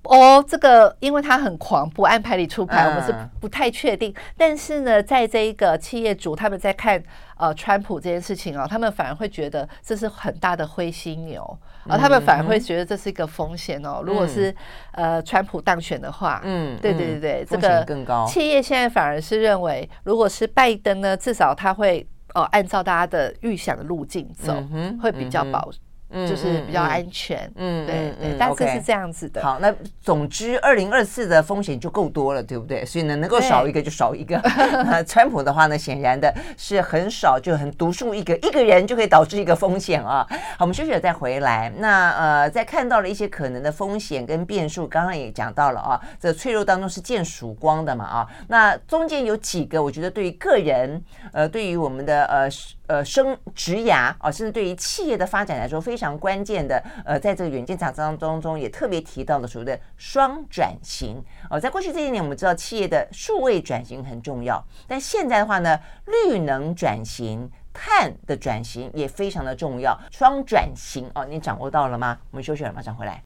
[0.04, 4.14] 哦，这个因为他很狂，不按牌理出牌，我们是不太确定。
[4.36, 7.02] 但是呢，在这一个企业主他们在看
[7.38, 14.02] 呃川普这件事情哦，他们反而会觉得这是很大的灰犀牛，而他们反而会觉得这是一个风险哦。
[14.04, 14.54] 如果是
[14.94, 18.26] 呃川普当选的话，嗯，对对对对，这个更高。
[18.26, 24.54] 企业现在反而是认为，如果是拜登呢，至少他会哦按照大家的预想的路径走，
[25.00, 25.70] 会比较保。
[26.12, 29.42] 就是比较安全，嗯，对对，大致是这样子的。
[29.42, 32.86] 好，那总之，二零二四的风险就够多了，对不对？
[32.86, 34.40] 所以呢，能够少一个就少一个。
[35.08, 40.28] 川普的话呢，显然的是很少，就很独树一个，一个人就可以导致一个风险啊。
[40.58, 41.72] 好，我们休息了再回来。
[41.78, 48.28] 那呃，在看到了一些可能的风险跟变数，刚刚也讲到了啊，这脆弱当中是见曙光的嘛啊。
[48.50, 52.50] 那中间有几个，我觉得对于个人，呃，对于我们的呃。
[52.92, 56.84] 呃，生职涯啊，甚至对于企业的发展来说非常关键的。
[57.06, 61.24] 呃，在这个远见杂志当中中也特别提到了所谓的双转型。
[61.50, 69.98] 哦，在过去这一年，我们知道企业的数位转型很重要，但现在的话呢，绿能转型、碳的转型也非常的重要。
[70.12, 72.18] 双转型哦，你掌握到了吗？
[72.32, 73.24] 我们休息了，马上回来。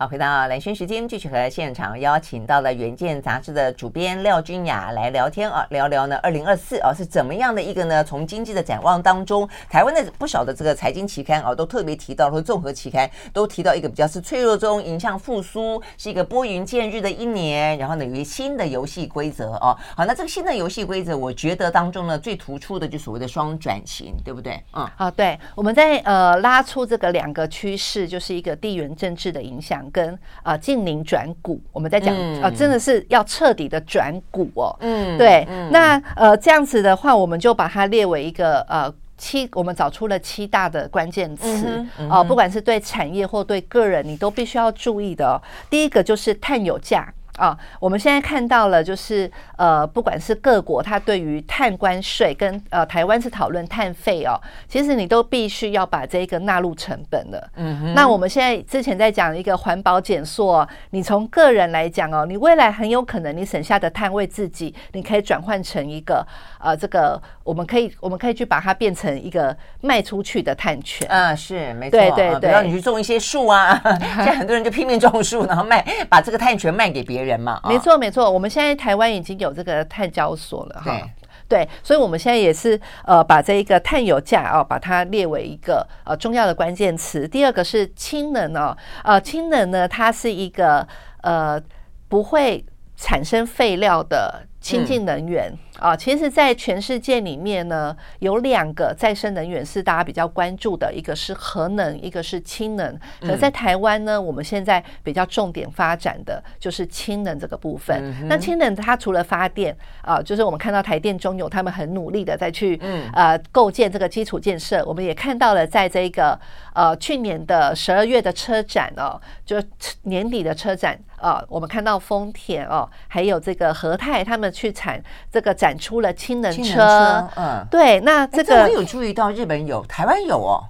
[0.00, 8.02] 好，回到蓝轩时间，继续和现场邀请到了《远见》杂志的主编廖君雅来聊天啊，聊聊呢，二零二四啊是怎么样的一个呢？
[8.02, 17.76] 从经济的展望当中，台湾的不少的这个财经期刊啊，都特别提到，或综合期刊都提到一个比较是脆弱中迎向复苏，是一个拨云见日的一年。
[17.76, 19.76] 然后呢，有一新的游戏规则哦。
[19.94, 24.58] 好，那这个新的游戏规则，我觉得当中呢，最突出的就所谓的双转型，对不对？
[24.72, 29.86] 嗯，好，对，我们在呃拉出这个两个趋势，就是一个地缘政治的影响。
[29.90, 34.74] 跟啊，近零转股，我们在讲啊、真的是要彻底的转股哦。
[34.80, 35.46] 嗯，对。
[35.48, 45.42] 嗯、那呃，这样子的话，我们就把它列为一个呃七，我们找出了七大的关键词哦、不管是对产业或对个人，你都必须要注意的、哦。
[45.68, 47.12] 第一个就是碳有价。
[47.40, 54.38] 啊，我们现在看到了，就是呃，不管是各国，它对于碳关税跟呃台湾是讨论碳费哦，
[54.68, 57.50] 其实你都必须要把这个纳入成本的。
[57.56, 57.94] 嗯哼。
[57.94, 66.22] 那我们现在之前在讲一个环保减塑，你从个人来讲哦，你未来很有可能你省下的碳为自己，你可以转换成一个
[66.58, 71.08] 呃，这个我们可以我们可以去把它变成一个卖出去的碳权。
[71.08, 71.98] 啊，是没错。
[71.98, 73.80] 对对对，让你去种一些树啊，
[74.18, 77.29] 现在很多人就拼命种树，然后卖把这个碳权卖给别人。
[77.68, 81.00] 没错没错，我们现在台湾已经有这个碳交所了哈，
[81.48, 87.26] 对，所以我们现在也是呃把这一个碳油价啊，把它列为一个呃重要的关键词。
[87.26, 90.86] 第二个是氢能哦，呃氢能呢，它是一个
[91.22, 91.60] 呃
[92.08, 92.64] 不会
[92.96, 95.50] 产生废料的清净能源。
[95.50, 102.94] 嗯啊，其实，在全世界里面呢，有两个再生能源是大家比较关注的，一个是核能，一个是氢能。
[103.22, 108.28] 可在台湾呢，我们现在比较重点发展的就是氢能这个部分。
[108.28, 112.78] 那氢能它除了发电啊，就是我们看到台电、中油他们很努力的在去
[113.14, 114.84] 呃构建这个基础建设。
[114.84, 116.38] 我们也看到了，在这个
[116.74, 119.56] 呃去年的十二月的车展哦，就
[120.02, 125.70] 年底的车展啊，我们看到丰田哦，还有这个和泰他们去产这个展。
[125.80, 130.62] 出了氢能车，嗯，对，那这个、我有注意到，日本有，台湾有哦。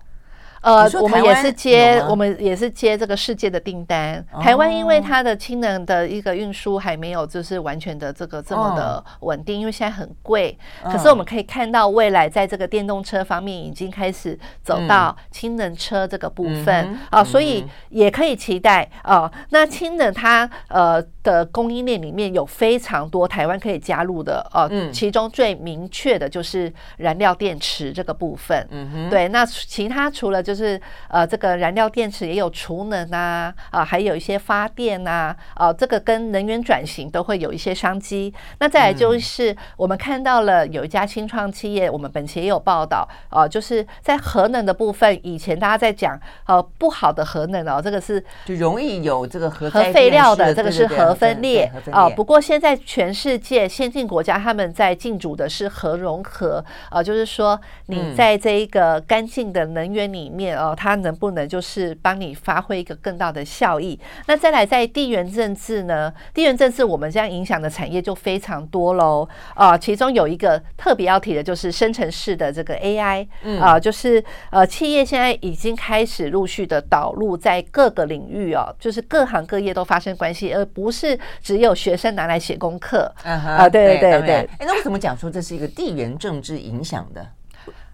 [0.63, 4.25] 呃，我们也是接，我们也是接这个世界的订单。
[4.41, 10.57] 台湾因为它的氢能的一个运输还没有就是完全的这个这么的稳定，因为现在很贵。
[10.85, 19.31] 可是我们可以看到，未来在这个电动车方面已经开始走到氢能车这个部分啊，所以也可以期待啊。
[19.51, 28.67] 那氢能它呃的供应链里面有非常多台湾可以加入的呃，其中最明确的就是燃料电池这个部分。
[28.71, 38.33] 嗯哼，对，那其他除了就是呃，这个燃料电池也有储能啊，啊，还有一些发电啊，啊，这个跟能源转型都会有一些商机。
[38.59, 52.09] 那再来就是我们看到了有一家新创企业，我们本期也有报道啊，就是在核能的部分，以前大家在讲呃不好的核能哦，这个是就容易有这个核核废料的，这个是核分裂啊。
[52.09, 60.40] 不过现在全世界先进国家他们在进驻的是核融合啊，就是说你在这一个干净的能源里面。
[60.41, 63.99] 面哦，它能不能就是帮你发挥一个更大的效益？
[64.27, 66.11] 那再来在地缘政治呢？
[66.33, 69.77] 地缘政治我们这样影响的产业就非常多喽啊！
[69.77, 73.27] 其中有一个特别要提的就是生成式的这个 AI
[73.61, 83.69] 啊，就是呃，企业现在已经开始陆续的导入在各个领域哦，就是各行各业都发生关系，而不是只有学生拿来写功课啊！
[83.69, 87.27] 对对对对，哎，那为什么讲说这是一个地缘政治影响的？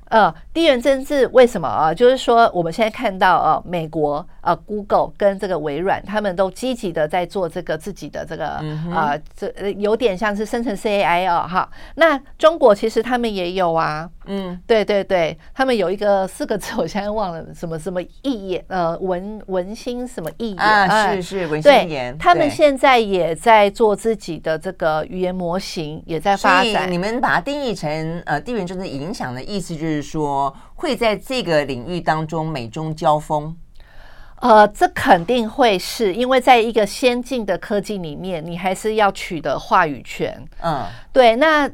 [0.08, 1.92] 呃，地缘政治为什么啊？
[1.92, 8.62] 就是说，我们现在看到啊，美国啊，Google 跟这个微软，他们都积极的在做这个自己的这个
[8.94, 11.68] 啊，这有点像是生成 C A I 哦，哈。
[11.96, 22.16] 那中国其实他们也有啊，嗯，对对对，他们有一个四个字，我现在忘了什么什么一言，呃，文文心什么一言啊，是是文心言。
[22.16, 26.92] 他们现在也在做自己的这个语言模型，也在发展。
[26.92, 29.96] 你们把它定义成呃，地缘政治影响的意思就是。
[29.96, 33.56] 是说会在这个领域当中美中交锋，
[34.40, 40.44] 呃，这肯定会是因为在一个先进的科技里面，你还是要取得话语权。
[40.60, 41.36] 嗯，对。
[41.36, 41.70] 那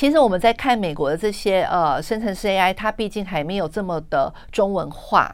[0.00, 5.30] 其实我们在看美国的这些呃生成式 AI，它毕竟还没有这么的中文化。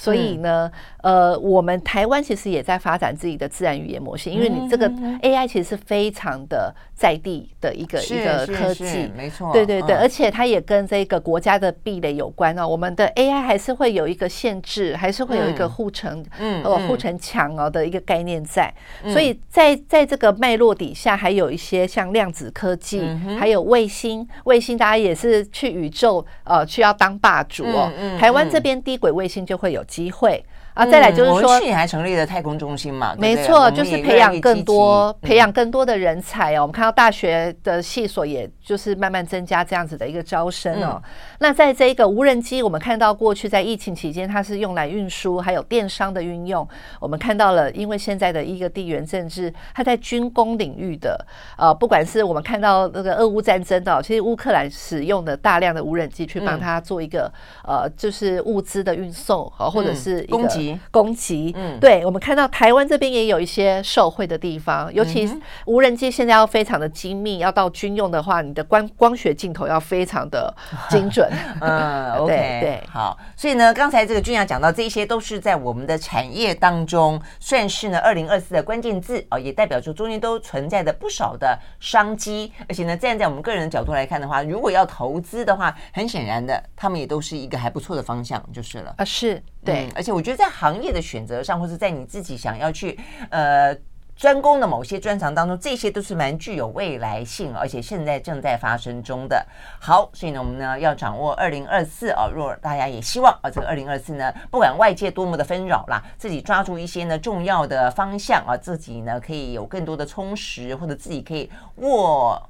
[0.00, 0.72] 所以呢，
[1.02, 12.66] 呃，我们台湾其实也在发展自己的自然语言模型，因为你这个 AI 其实是非常的在地的一个一个科技，没错，对对对，而且它也跟这个国家的壁垒有关哦。
[12.66, 18.72] 我们的 AI 还是会有一个限制，还是会有一个护城，嗯，呃，护城墙哦的一个概念在。
[19.12, 23.06] 所以在在这个脉络底下，还有一些像量子科技，
[23.38, 27.92] 还有卫星，卫星大家也是去宇宙呃去要当霸主哦。
[28.18, 29.84] 台湾这边低轨卫星就会有。
[29.90, 30.42] 机会。
[30.80, 36.62] 啊，再来就是说，嗯、我们去年还成立了太空中心嘛，没错，就是培养更多、嗯、培养更多的人才哦。
[36.62, 40.92] 我们看到大学的系所，也就是慢慢增加这样子的一个招生哦。
[41.04, 41.10] 嗯、
[41.40, 46.66] 那在这一个无人机，我们看到过去在疫情期间，它是用来运输，还有电商的运用。
[46.98, 51.22] 我们看到了，因为现在的一个地缘政治，它在军工领域的
[51.58, 57.30] 呃，不管是我们看到那个俄乌战争的、哦，其实乌克兰使用的大量的无人机去帮他做一个、
[57.68, 60.69] 嗯、呃，就是物资的运送啊，或者是一个。
[60.90, 65.34] 攻击，嗯，对，我们看到台湾这边也有一些受惠的地方，尤其是
[65.66, 70.54] 无人机现在要非常的精密，要到军用的话，你的光光学镜头要非常的
[70.88, 71.30] 精准。
[71.60, 72.82] 嗯， OK，对，对。
[72.90, 88.94] 好，所以呢，刚才这个君雅讲到这些都是在我们的产业当中算是呢二零二四的关键字啊，也代表着中间都存在着不少的商机，而且呢，站在我们个人的角度来看的话，如果要投资的话，很显然的，他们也都是一个还不错的方向，就是了。
[88.96, 89.42] 啊，是。
[89.64, 92.98] 对、嗯，而且我觉得在行业的选择上，或者在你自己想要去
[93.30, 93.76] 呃
[94.16, 99.46] 专攻的某些专长当中，这些都是蛮具有未来性，而且现在正在发生中的。
[99.78, 112.49] 好，所以呢，我们呢要掌握二零二四啊，若大家也希望啊，这个二零二四呢，不管外界多么的纷扰啦，自己抓住一些呢重要的方向啊，自己呢可以有更多的充实，或者自己可以握。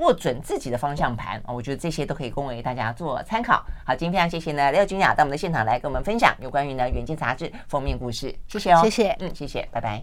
[0.00, 3.64] 握准自己的方向盘啊，我觉得这些都可以供为大家做参考。
[3.86, 9.98] 好，今天非常谢谢呢廖君雅到我们的现场来跟我们分享有关于呢《远见》杂志封面故事，谢谢哦，谢谢，嗯，谢谢，拜拜。